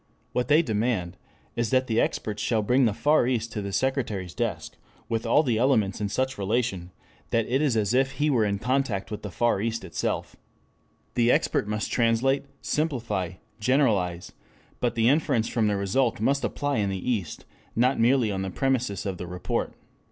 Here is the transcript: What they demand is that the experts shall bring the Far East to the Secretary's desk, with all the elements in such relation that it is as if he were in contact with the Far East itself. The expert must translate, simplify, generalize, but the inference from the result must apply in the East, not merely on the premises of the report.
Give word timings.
What 0.31 0.47
they 0.47 0.63
demand 0.63 1.15
is 1.55 1.69
that 1.69 1.85
the 1.85 2.01
experts 2.01 2.41
shall 2.41 2.63
bring 2.63 2.85
the 2.85 2.91
Far 2.95 3.27
East 3.27 3.51
to 3.51 3.61
the 3.61 3.71
Secretary's 3.71 4.33
desk, 4.33 4.75
with 5.07 5.27
all 5.27 5.43
the 5.43 5.59
elements 5.59 6.01
in 6.01 6.09
such 6.09 6.39
relation 6.39 6.89
that 7.29 7.45
it 7.45 7.61
is 7.61 7.77
as 7.77 7.93
if 7.93 8.13
he 8.13 8.27
were 8.27 8.43
in 8.43 8.57
contact 8.57 9.11
with 9.11 9.21
the 9.21 9.29
Far 9.29 9.61
East 9.61 9.83
itself. 9.83 10.35
The 11.13 11.29
expert 11.29 11.67
must 11.67 11.91
translate, 11.91 12.45
simplify, 12.63 13.33
generalize, 13.59 14.31
but 14.79 14.95
the 14.95 15.07
inference 15.07 15.47
from 15.47 15.67
the 15.67 15.75
result 15.75 16.19
must 16.19 16.43
apply 16.43 16.77
in 16.77 16.89
the 16.89 17.11
East, 17.11 17.45
not 17.75 17.99
merely 17.99 18.31
on 18.31 18.41
the 18.41 18.49
premises 18.49 19.05
of 19.05 19.19
the 19.19 19.27
report. 19.27 19.75